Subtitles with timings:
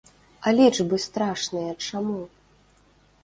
[0.45, 2.21] А лічбы страшныя чаму?